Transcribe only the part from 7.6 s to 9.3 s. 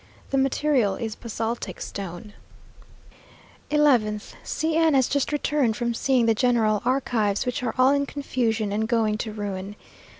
are all in confusion and going